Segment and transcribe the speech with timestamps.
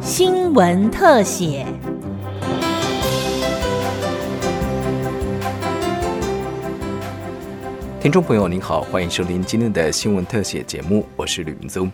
[0.00, 1.66] 新闻特写。
[8.00, 11.90] 听众朋友您好，欢迎收听今天的新闻特写节目，我是吕明宗。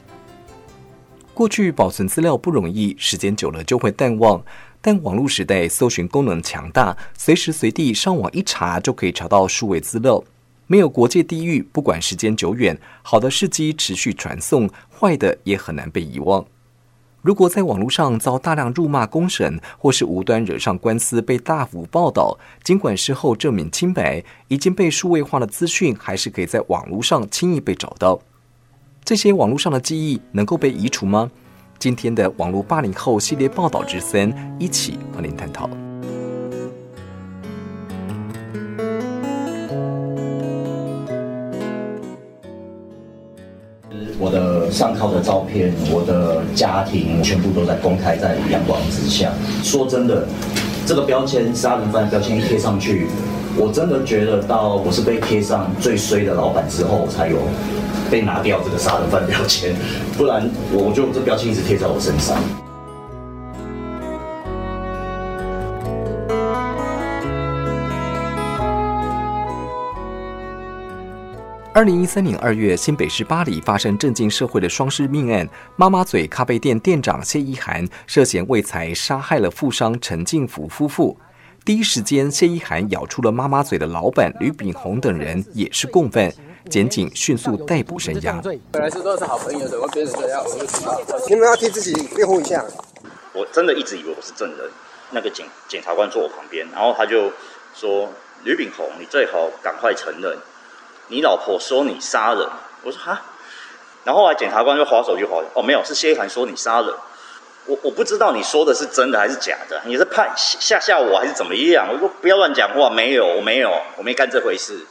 [1.32, 4.40] 过去保存资料不容易，时间久了就会淡忘。
[4.80, 10.22] 但网络时代搜寻功能强大，随时随地上网一查就可以查到数位资料，
[10.66, 16.44] 没有国界地域，不管时间久远，好的事迹持续传送，坏的也很难被遗忘。
[17.22, 28.20] 如果在网络上遭大量辱骂公审，或是无端惹上官司被大幅报道，尽管事后证明清白，已经被数位化的资讯还是可以在网络上轻易被找到。
[29.04, 31.30] 这些网络上的记忆能够被移除吗？
[31.78, 35.68] 今天的网络八零后系列报道之森，一起和您探讨。
[44.74, 49.30] 上靠的照片，我的家庭，全部都在公开在阳光之下。
[49.62, 50.26] 说真的，
[50.84, 53.06] 这个标签杀人犯标签一贴上去，
[53.56, 57.36] 我真的觉得到我是被贴上最衰的老板之后，才有
[58.10, 59.76] 被拿掉这个杀人犯标签，
[60.18, 62.36] 不然我就这标签一直贴在我身上。
[71.74, 75.44] 二零一三年二月，新北市巴黎发生震惊社会的双尸命案。
[75.74, 81.18] 妈妈嘴咖啡店店长谢依涵涉嫌为财杀害了富商陈进福夫妇。
[81.64, 86.32] 第一时间，谢依涵咬出了妈妈嘴的老板吕炳宏等人也是共犯，
[86.70, 88.40] 检警迅速逮捕沈阳。
[88.70, 90.44] 本来是都是好朋友，怎么变成这样？
[90.46, 91.02] 我不知道。
[91.28, 92.64] 你们要替自己辩护一下。
[93.34, 94.70] 我真的一直以为我是证人。
[95.10, 97.32] 那个检检察官坐我旁边，然后他就
[97.74, 98.08] 说
[98.44, 100.38] ：“吕炳宏，你最好赶快承认。”
[101.08, 102.48] 你老婆说你杀人，
[102.82, 103.22] 我说哈，
[104.04, 106.94] 然后后来检察官就划手就划，哦没有，是谢一涵说你杀人，
[107.66, 111.88] 我我不知道你说的是真的还是假的，你是怕吓吓我还是怎么样？
[111.92, 114.86] 我说不要乱讲话，没有，我没有，我没干这回事。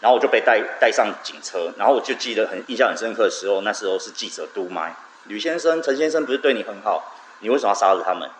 [0.00, 4.94] 然后我就被带带上警车，然后我就记得很印象很深刻的时候，那时候是记者督麦，
[5.24, 8.30] 吕先生、陈先生不是对你很好，你为什么要杀了他们？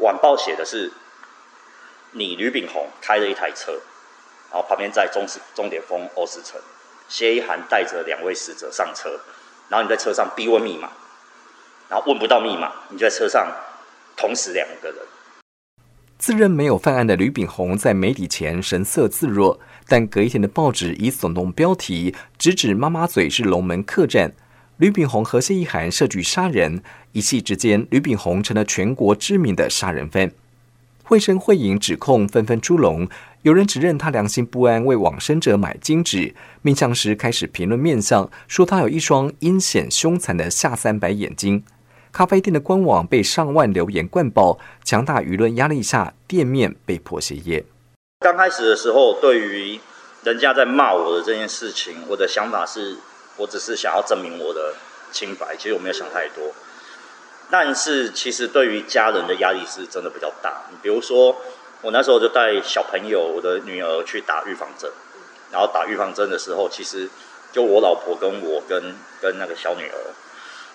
[0.00, 0.92] 晚报写的是
[2.10, 3.80] 你吕炳宏开了一台车。
[4.52, 6.60] 然后旁边在中终点峰欧斯城，
[7.08, 9.18] 谢一涵带着两位死者上车，
[9.70, 10.90] 然后你在车上逼问密码，
[11.88, 13.50] 然后问不到密码，你就在车上
[14.14, 14.98] 捅死两个人。
[16.18, 19.58] 自认没有犯案的吕炳宏在媒体前神色自若，
[19.88, 24.32] 但隔一天的报纸以耸动标题直指妈妈嘴是龙门客栈，
[24.76, 30.30] 吕炳宏和谢一涵设局杀人，一气之间，吕炳宏成了全国知名的杀人犯。
[31.02, 33.08] 会声会影指控纷纷出笼，
[33.42, 36.32] 有人指认他良心不安，为往生者买金纸；
[36.62, 41.64] 面相时开始评论面相，说他有一双阴险凶残的下三白眼睛。
[42.12, 47.64] 咖啡店的官网被上万留言灌爆，强大舆论压力下，店面被迫歇业。
[48.20, 49.80] 刚开始的时候，对于
[50.22, 52.96] 人家在骂我的这件事情，我的想法是
[53.36, 54.72] 我只是想要证明我的
[55.10, 56.44] 清白，其实我没有想太多。
[57.50, 60.62] 但是其实对于家人的压力是真的比较大。
[60.70, 61.36] 你比如说，
[61.82, 64.90] 我那时候就带小朋友，我的女儿去打预防针，
[65.50, 67.08] 然后打预防针的时候，其实
[67.52, 69.98] 就我老婆跟我跟跟那个小女儿，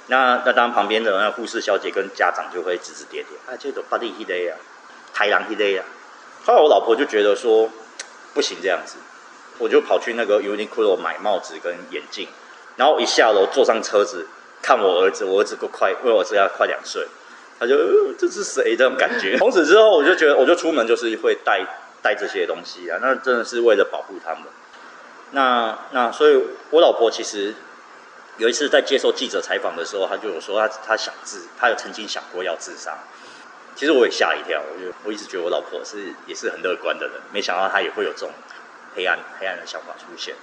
[0.08, 4.56] 那那当然旁边的那护士小姐跟家长就会指指点点，啊，这个巴蒂希勒呀，
[5.14, 5.84] 太郎希勒呀。
[6.46, 7.70] 后来我老婆就觉得说
[8.34, 8.98] 不行这样子，
[9.58, 12.28] 我就跑去那个 Uniqlo 买帽子跟眼镜，
[12.76, 14.28] 然后一下楼坐上车子。
[14.60, 17.08] 看我儿子，我儿子够快，因为我儿子要快两岁，
[17.60, 19.38] 他就这是谁这种感觉。
[19.40, 21.66] 从此之后，我就觉得，我就出门就是会带
[22.02, 24.44] 带这些东西啊，那真的是为了保护他们。
[25.32, 27.54] 那那所以，我老婆其实
[28.38, 32.98] 有一次在接受记者采访的时候，她就有说，她她想自，她有曾经想过要自杀。
[33.76, 38.32] 其实我也吓一跳，我就我一直觉得我老婆是也是很乐观的人，没想到她也会有这种
[38.96, 40.34] 黑暗黑暗的想法出现。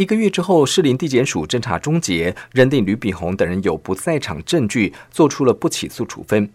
[0.00, 6.50] 一个月之后，士林地检署侦查终结，认定吕炳宏等人有不在场证据，做出了不起诉处分。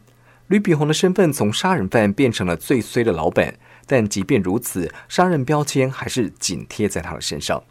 [0.47, 3.53] 吕炳宏的身份从杀人犯变成了最衰的老板，
[3.86, 7.62] 但即便如此，杀人标签还是紧贴在他的身上。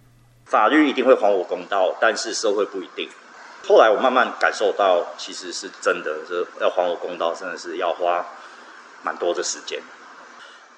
[0.44, 3.08] 法律一定会还我公道，但是社会不一定。
[3.66, 8.24] 后来我慢慢感受到，其实是真的，是要还我公道，真的是要花
[9.02, 9.80] 蛮多的时间。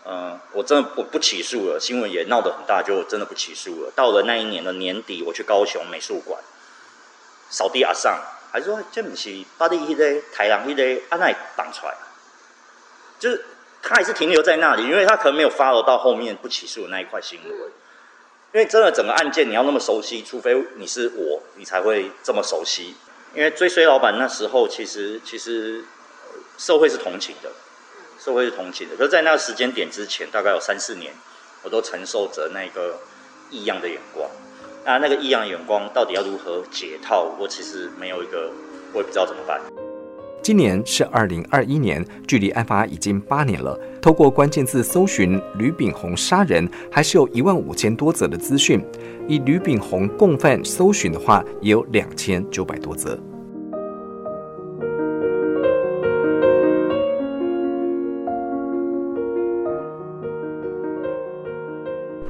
[0.09, 3.93] 嗯，我真的我不起诉了，新闻也闹得很大，就真的不起诉了。
[3.97, 6.41] 到了那一年的年底，我去高雄美术馆
[7.51, 8.21] 扫地阿上，
[8.53, 11.95] 还是说这不是巴黎一个台郎一个阿奈绑出来，
[13.19, 13.45] 就是
[13.83, 17.53] 他还是停留在那里，因为他可能没有发了到后面不起诉的那一块新闻。
[18.53, 22.95] 因为真的整个案件你要那么熟悉，除非你是我，你才会这么熟悉。
[23.35, 25.85] 因为追随老板那时候，其实其实
[26.57, 27.51] 社会是同情的，
[28.27, 28.97] 社会是同情的。
[28.97, 31.13] 可是，在那个时间点之前，大概有三四年，
[31.63, 32.99] 我都承受着那个
[33.53, 34.29] 异样的眼光。
[34.85, 37.33] 那那个异样眼光到底要如何解套？
[37.39, 38.51] 我其实没有一个，
[38.93, 39.61] 我也不知道怎么办。
[40.43, 43.79] 今年是二零二一年，距离案发已经八年了。
[44.03, 48.85] 透过关键字搜寻“吕炳宏杀人”，还是有一万五千多则的资讯。
[49.29, 53.17] 以吕炳宏共犯搜寻的话，也有两千九百多则。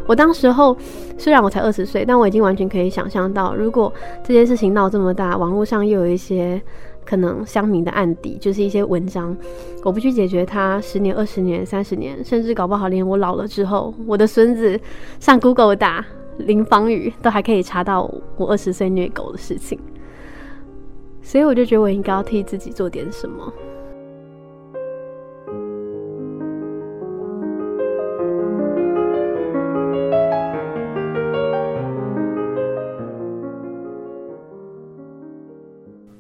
[0.07, 0.77] 我当时候
[1.19, 3.93] 虽然我才二十岁，但我已经完全可以想象到，如果
[4.25, 6.61] 这件事情闹这么大，网络上又有一些
[7.05, 9.37] 可能乡民的案底，就是一些文章，
[9.83, 14.79] 我不去解决它，十年、二十年、三十年，甚至搞不好连我老了之后，我的孙子
[15.19, 16.05] 上 Google 打
[16.39, 19.79] 林芳雨，都还可以查到我二十岁虐狗的事情。
[21.23, 23.53] 所以我就觉得我应该要替自己做点什么。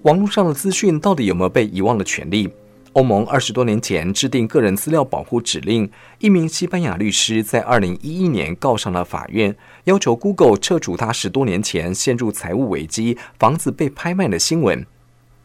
[0.07, 2.49] 网络上的资讯到底有没有被遗忘的权利？
[2.93, 14.87] 欧盟二十多年前制定个人资料保护指令，一名西班牙律师在二零一一年告上了法院，要求 Google 撤除他十多年前陷入财务危机、房子被拍卖的新闻。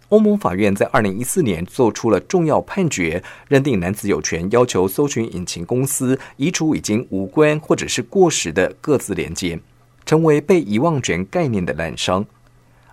[0.10, 9.60] 欧盟法院在二零一四年做出了重要判决，认定男子有权要求搜寻引擎公司移除已经无关或者是过时的各自连接，
[10.06, 12.24] 成为被遗忘权概念的滥觞。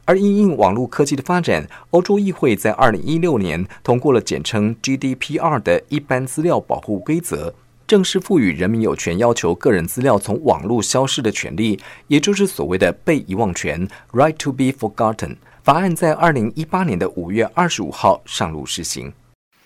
[0.08, 7.52] 而因应网络科技的发展，欧洲议会在二零一六年通过了简称 GDPR 的一般资料保护规则，
[7.86, 15.36] 正式赋予人民有权要求个人资料从网络消失的权利，也就是所谓的被遗忘权 （Right to be forgotten）。
[15.62, 19.12] 法案在二零一八年的五月二十五号上路实行。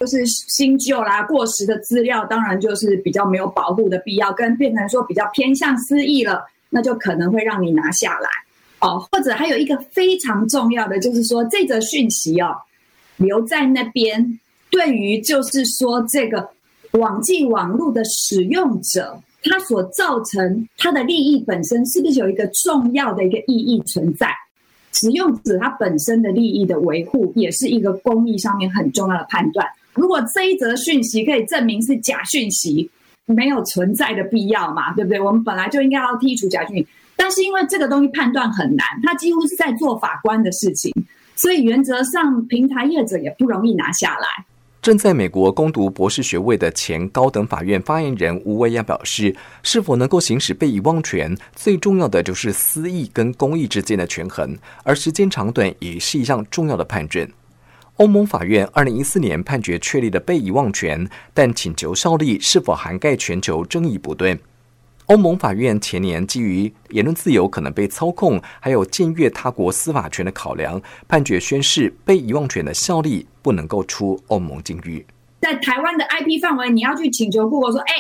[0.00, 8.28] 就是新旧啦、过时的资料，当然就是比较没有保护的必要，跟变成说比较偏向私意了，那就可能会让你拿下来。
[8.82, 12.54] 哦，或者还有一个非常重要的，就是说这则讯息哦，
[13.16, 14.38] 留在那边，
[14.70, 16.50] 对于就是说这个
[16.92, 24.28] 网际网络的使用者，他所造成他的利益本身，是不是有一个重要的一个意义存在？
[24.94, 29.66] 使用者他本身的利益的维护，也是一个公益上面很重要的判断。
[29.94, 32.90] 如果这一则讯息可以证明是假讯息，
[33.26, 34.92] 没有存在的必要嘛？
[34.94, 35.20] 对不对？
[35.20, 36.84] 我们本来就应该要剔除假讯。
[37.16, 40.92] 但是因为这个东西判断很难，他几乎是在做法官的事情，
[41.36, 44.44] 所以原则上平台业者也不容易拿下来。
[44.80, 57.30] 正在美国攻读博士学位的前高等法院发言人吴维亚表示：“是否能够行使被遗忘权，最重要的就是私益跟公益之间的权衡，而时间长短也是一项重要的判准。”
[57.98, 64.36] 欧盟法院二零一四年判决确立了被遗忘权，但请求效力是否涵盖全球争议不断。
[65.06, 75.04] 欧盟法院前年基于言论自由可能被操控，还有僭越他国司法权的考量，判决宣誓被遗忘权的效力不能够出欧盟境域。
[75.40, 77.94] 在台湾的 IP 范围，你要去请求 Google 说：“哎，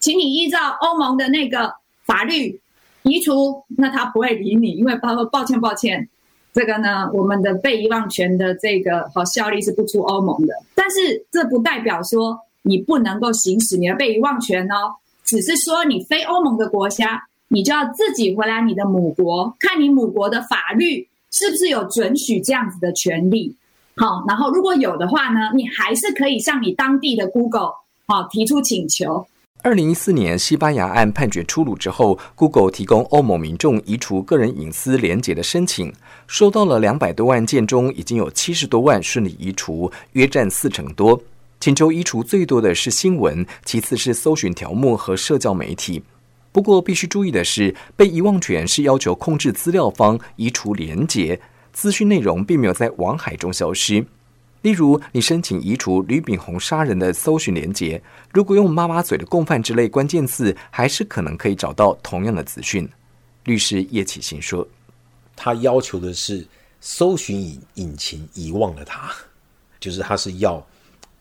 [0.00, 1.72] 请你依照欧盟的那个
[2.04, 2.60] 法律
[3.02, 6.08] 移除。”那他不会理你，因为他说：“抱歉，抱歉，
[6.52, 14.96] 这个呢，我们的被遗忘权的这个好效力是不出欧盟的。”但是这不代表说你不能够行使你的被遗忘权哦。
[15.28, 23.54] 只是说，你非欧盟的国家，你就要自己回来你的母国，看你母国的法律是不是有准许这样子的权利。
[23.94, 27.72] 好，然后如果有的话呢，你还是可以向你当地的 Google
[28.06, 29.26] 好提出请求。
[29.62, 35.92] 二零一四年西班牙案判决出炉之后，Google 提供欧盟民众移除个人隐私连接的申请，
[36.26, 41.20] 收到了两百多万件中，已经有七十多万顺利移除，约占四成多。
[41.60, 46.02] 请求移除最多的是新闻，其次是搜寻条目和社交媒体。
[46.52, 51.40] 不过，必须注意的是，被遗忘权是要求控制资料方移除连接，
[51.72, 54.04] 资讯内容并没有在网海中消失。
[54.62, 58.00] 例如，你申请移除吕炳宏杀人的搜寻连接，
[58.32, 62.88] 如果用“妈妈嘴”的共犯之类关键字，还是可能可以找到同样的资讯。
[63.44, 64.66] 律师叶启新说
[65.36, 66.46] ：“他要求的是
[66.80, 69.12] 搜寻引引擎遗忘了他，
[69.80, 70.64] 就是他是要。”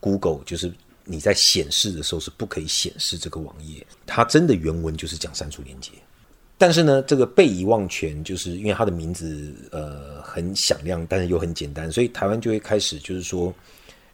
[0.08, 0.72] Google 就是
[1.04, 5.92] 你在显示的时候是不可以显示这个网页，它真的原文就是讲删除连接。
[6.58, 13.54] 但是呢，这个被遗忘权就是因为它的名字呃很响亮，但是又很简单，所以台湾就会开始就是说，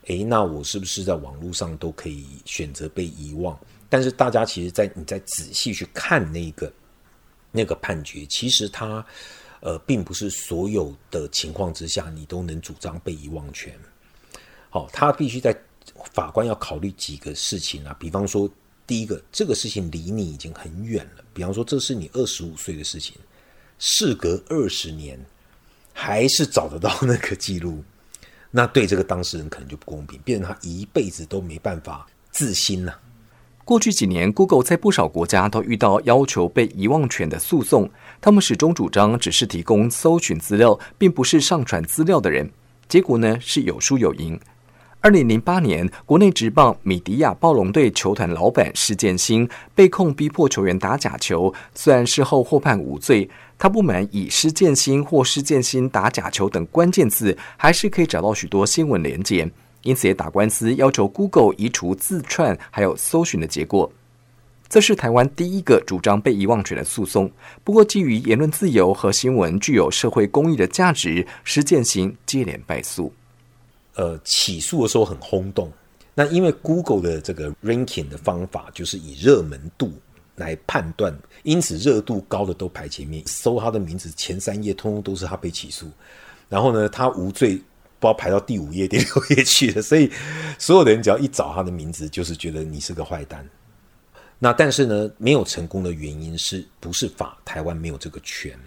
[0.07, 3.57] 诶，那我是不是在网络上都可以选择被遗忘？
[3.89, 6.73] 但是大家其实，在你在仔细去看那个
[7.51, 9.05] 那个判决，其实它
[9.62, 13.73] 呃，并不是所有的情况之下你都能主张被遗忘权。
[14.69, 15.55] 好，它必须在
[16.13, 18.50] 法官要考虑几个事情啊，比方说，
[18.88, 23.15] 第一个，这个事情离你已经很远了，比方说，这是你二十五岁的事情，
[23.79, 25.20] 事隔二十年，
[25.91, 27.84] 还是找得到那个记录，
[28.51, 33.00] 那对这个当事人可能就不公平，变成他一辈子都没办法自新了。
[33.65, 37.89] 过去几年，Google 在不少国家都遇到要求被遗忘权的诉讼。
[38.20, 42.51] 他们始终主张只是提供搜寻资料，并不是上传资料的人。
[42.89, 44.38] 结果呢是有输有赢。
[45.03, 49.45] 二零零八年，国内职棒米迪亚暴龙队球团老板施建新
[49.75, 59.51] 被控逼迫球员打假球，虽然事后获判无罪，他不满以施建新或施建新打假球等关键字，还是可以找到许多新闻连结。
[59.81, 63.91] 因此也打官司，要求 Google 移除自串还有搜寻的结果。
[64.69, 67.29] 这是台湾第一个主张被遗忘权的诉讼。
[67.65, 73.12] 不过，基于言论自由和新闻具有社会公益的价值，施建新接连败诉。
[73.95, 75.71] 呃，起诉的时候很轰动。
[76.13, 79.93] 那因为 Google 的这个 ranking 的方法就是以热门度
[80.35, 83.23] 来判断，因此热度高的都排前面。
[83.25, 85.89] 搜他的名字前三页，通通都是他被起诉。
[86.50, 87.62] 然后呢，他无罪。
[88.00, 90.12] 不知道排到第五页、第六页去了，所以
[90.59, 93.50] 所有的人只要一找他的名字，就是觉得你是个坏蛋。
[94.39, 98.59] 那但是呢，没有成功的原因是不是法台湾没有这个权，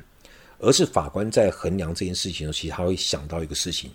[0.59, 3.91] 而是法官在衡量这件事情的时候，其实他会想到一个事情：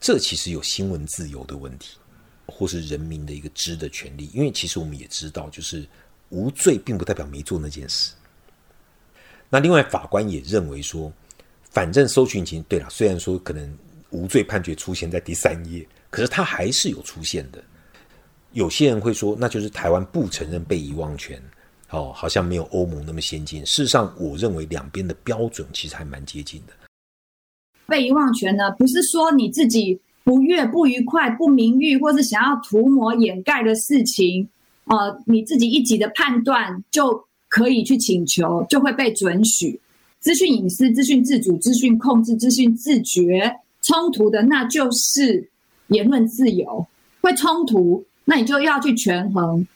[0.00, 1.98] 这其实有新闻自由的问题，
[2.46, 4.30] 或是人民的一个知的权利。
[4.32, 5.86] 因为其实我们也知道，就是
[6.30, 8.12] 无罪并不代表没做那件事。
[9.48, 11.12] 那另外，法官也认为说，
[11.70, 13.78] 反正搜寻引擎对了，虽然说可能。
[14.12, 17.62] 无罪判决出现在第三页，可是它还是有出现的。
[18.50, 21.40] 有些人会说，那就是台湾不承认被遗忘权，
[21.90, 23.64] 哦，好像没有欧盟那么先进。
[23.64, 26.72] 事实上，我认为两边的标准其实还蛮接近的。
[27.90, 34.48] 被遗忘权呢，不是说你自己不悦、不愉快、不名誉，或是想要涂抹掩盖的事情，
[34.84, 39.80] 呃，你自己一己的判断就可以去请求，就会被准许。
[40.20, 43.56] 资讯隐私、资讯自主、资讯控制、资讯自觉。
[43.82, 45.48] 冲突的那就是
[45.88, 46.86] 言论自由，
[47.22, 49.66] 会冲突，那你就要去权衡。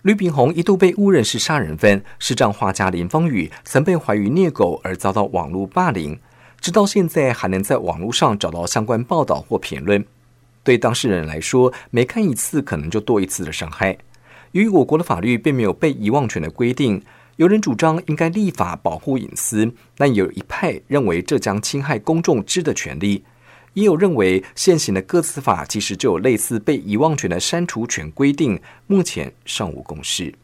[0.00, 6.18] 吕炳宏一度被误认是杀人犯，视障画家林芳雨曾被怀疑虐狗而遭到网络霸凌，
[6.64, 10.02] 直到现在还能在网络上找到相关报道或评论。
[10.62, 13.98] 对当事人来说，每看一次可能就多一次的伤害。
[14.52, 17.02] 由于我国的法律并没有被遗忘权的规定，
[17.36, 23.22] 有人主张应该立法保护隐私，但有一派认为这将侵害公众知的权利。
[23.74, 30.34] 也有认为，现行的个资法其实就有类似被遗忘权的删除权规定，目前尚无共识。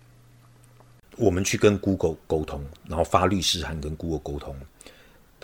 [1.17, 4.55] 我们去跟 Google 沟通，然后发律师函跟 Google 沟通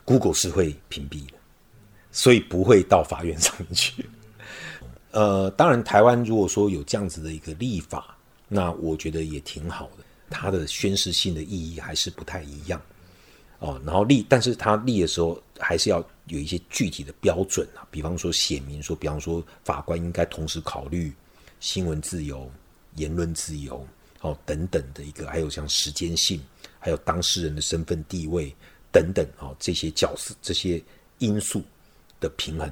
[0.06, 1.34] ，Google 是会屏蔽的，
[2.10, 4.06] 所以不会到法院上面去。
[5.10, 8.16] 呃，当然，台湾如果说有这样子的一个立法，
[8.48, 12.80] 那我觉得也挺好的，它的宣示性的意义还是不太一样。
[13.58, 21.10] 哦，然后立，但是他立的时候还是要有一些具体的标准啊，比方说写明说，比方说法官应该同时考虑
[21.58, 22.50] 新闻自由、
[22.96, 23.82] 言论自由，
[24.20, 26.38] 哦等等的一个，还有像时间性，
[26.78, 28.54] 还有当事人的身份地位
[28.96, 30.82] 等等，哦这些角色这些
[31.18, 31.60] 因素
[32.18, 32.66] 的平衡，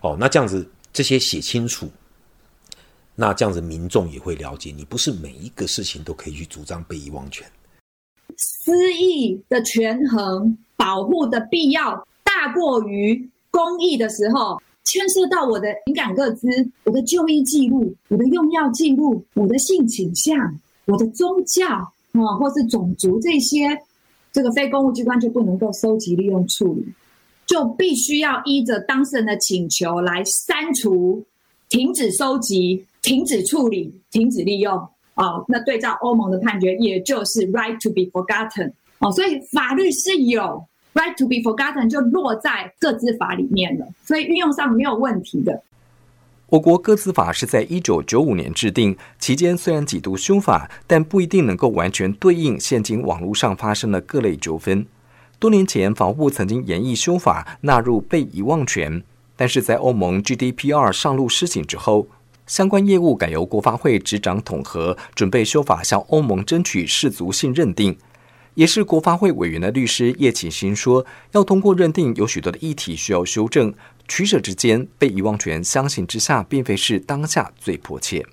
[0.00, 1.88] 哦那这样子这些写清楚，
[3.14, 7.46] 那这样子民众也会了解，你不是每一个事情都可以去主张被遗忘权。
[8.36, 16.48] 私益的权衡保护的必要大过于公益的时候，牵涉到我的敏感个资、
[16.82, 20.36] 我的就医记录、我的用药记录、我的性倾向、
[20.86, 23.68] 我的宗教啊，或是种族这些，
[24.34, 26.84] 这个非公务机关就不能够收集、利用、处理，
[27.46, 31.24] 就必须要依着当事人的请求来删除、
[31.68, 34.76] 停止收集、停止处理、停止利用。
[35.14, 45.62] 哦，那对照欧盟的判决，也就是 right to be forgotten 哦，所以法律是有 right to be forgotten 就落在各自法里面了，所以运用上没有问题的。
[46.54, 54.86] 我国各自法是在一九九五年制定，期间虽然几度修法，但不一定能够完全对应现今网络上发生的各类纠纷。
[55.40, 59.02] 多年前，法务曾经研议修法纳入被遗忘权，
[59.34, 62.06] 但是在欧盟 GDPR 上路施行之后。
[62.46, 67.96] 相关业务改由国发会执掌统合，准备修法向欧盟争取氏族性认定。
[68.54, 73.74] 也是国发会委员的律师叶启新说，要通过认定有许多的议题需要修正，
[74.06, 78.24] 取舍之间被遗忘权相形之下，并非是当下最迫切。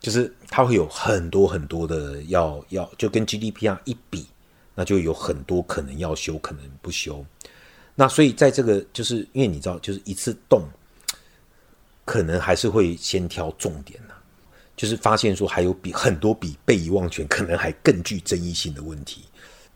[0.00, 4.26] 就是它会有很多很多的要要，就跟 GDPR 一比，
[4.74, 7.24] 那就有很多可能要修，可能不修。
[7.96, 10.62] 那所以在这个，就是因为你知道，就是一次动，
[12.04, 14.00] 可能还是会先挑重点、
[14.78, 19.24] 就是发现说还有比很多比被遗忘权可能还更具争议性的问题。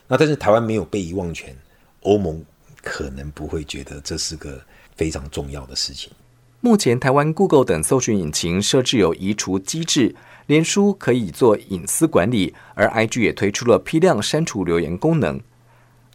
[0.06, 1.54] 那但是台湾没有被遗忘权，
[2.02, 2.40] 欧盟
[2.82, 4.62] 可能不会觉得这是个
[4.94, 6.12] 非常重要的事情。
[6.61, 10.14] 目前，台湾 Google 等搜寻引擎设置有移除机制，
[10.47, 15.40] 脸书可以做隐私管理，而 IG 也推出了批量删除留言功能。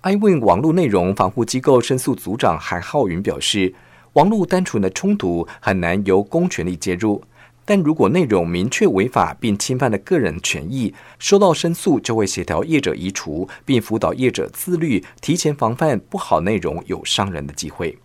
[0.03, 3.75] iWin 网络内容防护机构申诉组长韩浩云表示，
[4.13, 7.21] 网络单纯的冲突很难由公权力介入，
[7.67, 17.99] 但如果内容明确违法并侵犯了个人权益，收到申诉就会协调业者移除，并辅导业者自律，提前防范不好内容有伤人的机会。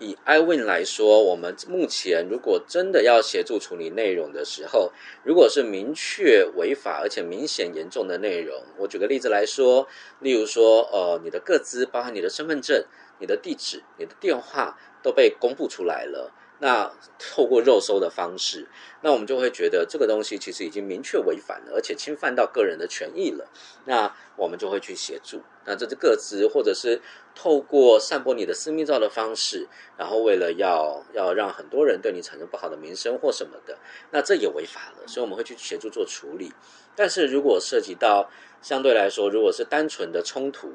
[0.00, 4.90] 以 iWin 来说，我们目前如果真的要协助处理内容的时候，
[5.22, 9.86] 如果是明确违法而且明显严重的内容，我举个例子来说，
[10.20, 12.82] 例如说，呃，你的个资，包含你的身份证、
[13.18, 16.32] 你的地址、你的电话都被公布出来了。
[16.60, 18.66] 那透过肉搜的方式，
[19.02, 23.48] 那我们就会觉得这个东西其实已经明确违反了，而且侵犯到个人的权益了。
[23.84, 25.40] 那我们就会去协助。
[25.64, 27.00] 那这是个资，或者是
[27.34, 33.78] 透过散播你的私密照的方式，然后为了要要让很多人对你产生不好的名声或什么的，
[34.10, 35.06] 那这也违法了。
[35.06, 36.52] 所以我们会去协助做处理。
[36.96, 38.28] 但是如果涉及到
[38.60, 40.72] 相对来说，如果是单纯的冲突，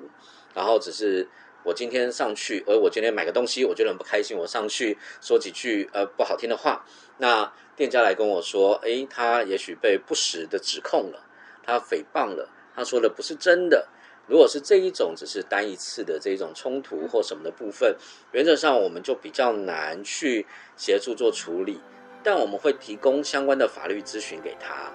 [0.53, 1.27] 然后只是。
[1.63, 4.37] 我今天上去，而我今天买个东西，我觉得很不开心。
[4.37, 6.85] 我上去说几句呃不好听的话，
[7.17, 11.25] 那店家来跟我说，诶，他也许被不实的指控了，
[11.63, 13.87] 他诽谤了，他说的不是真的。
[14.25, 17.95] 如果是这一种只是单一次的这种冲突或什么的部分，
[18.31, 20.45] 原则上我们就比较难去
[20.77, 21.81] 协助做处理，
[22.23, 24.91] 但我们会提供相关的法律咨询给他。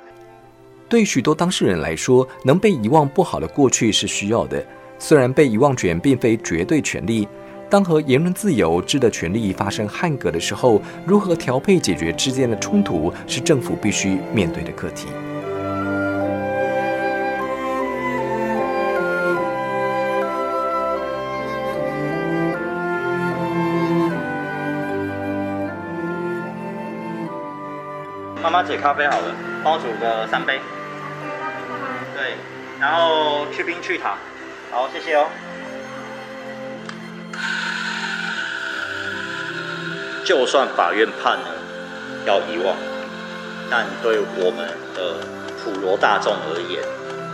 [0.88, 4.66] 对许多当事人来说，能被遗忘不好的过去是需要的。
[4.98, 7.26] 虽然被遗忘权并非绝对权利，
[7.70, 15.06] 当和言论自由、知的权利发生汉格的时候，如何调配解决之间的冲突，是政府必须面对的课题。
[28.42, 30.58] 妈妈煮咖啡好了，帮我煮个三杯。
[32.16, 32.34] 对，
[32.80, 34.16] 然后去冰去糖。
[34.70, 35.26] 好，谢谢哦。
[40.24, 41.48] 就算法院判了
[42.26, 42.76] 要遗忘，
[43.70, 45.24] 但对我们的
[45.56, 46.82] 普罗大众而言，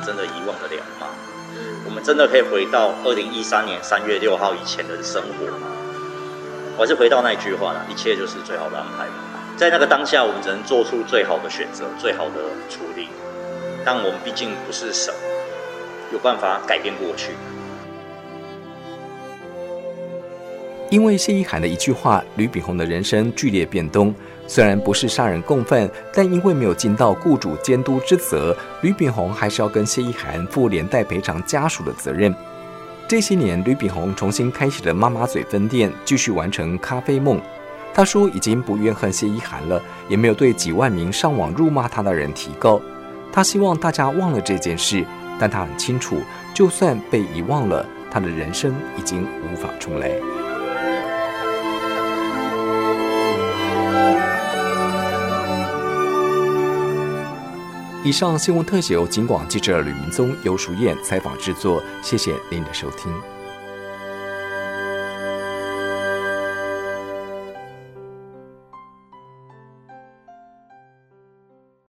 [0.06, 1.08] 真的遗忘得了吗？
[1.84, 5.66] 我们真的可以回到二零一三年三月六号以前的生活吗？
[6.76, 9.06] 我还是回到那句话了，一切就是最好的安排。
[9.56, 13.08] 在那个当下，我们只能做出最好的选择，最好的处理。
[13.84, 15.12] 但我们毕竟不是神。
[16.12, 17.32] 有办法改变过去。
[20.90, 24.14] 因为谢依涵的一句话，吕炳宏的人生剧烈变动。
[24.46, 32.32] 虽然不是杀人共犯，但因为没有尽到雇主监督之责，吕炳宏还是要跟谢依涵负连带赔偿家属的责任。
[33.08, 37.40] 这些年，吕炳宏重新开启了妈妈嘴分店，继续完成咖啡梦。
[37.94, 42.80] 他说，已经不怨恨谢依涵了，也没有对几万名上网辱骂他的人提告。
[43.32, 45.04] 他希望大家忘了这件事。
[45.38, 46.22] 但他很清楚，
[46.54, 50.10] 就算被遗忘了，他的人生已经无法重来。
[58.04, 63.33] 以上新闻特写由警广记者吕明宗、尤淑燕采访制作，谢谢您的收听。